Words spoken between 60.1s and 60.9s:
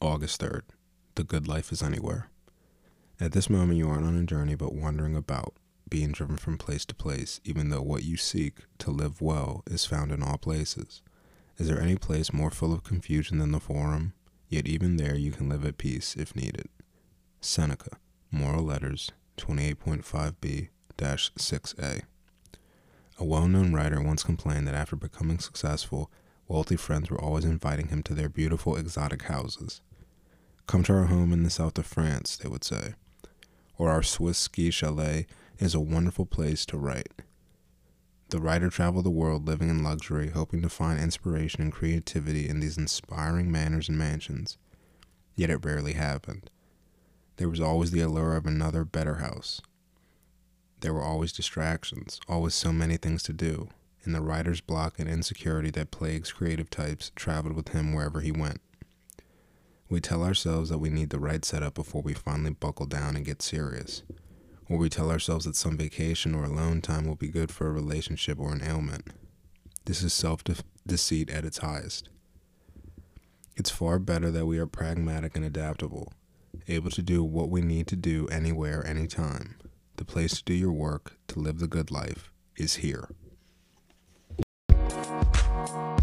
ourselves that we